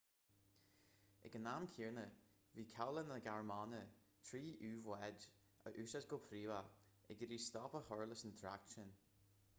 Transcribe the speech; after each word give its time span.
ag 1.27 1.35
an 1.39 1.49
am 1.51 1.67
céanna 1.73 2.05
bhí 2.55 2.65
cabhlach 2.71 3.11
na 3.11 3.19
gearmáine 3.27 3.83
trí 4.31 4.41
u-bháid 4.71 5.29
a 5.69 5.77
úsáid 5.85 6.11
go 6.15 6.23
príomha 6.27 6.61
ag 7.05 7.25
iarraidh 7.27 7.47
stop 7.49 7.81
a 7.83 7.87
chur 7.91 8.05
leis 8.11 8.29
an 8.31 8.37
trácht 8.43 8.77
sin 8.77 8.95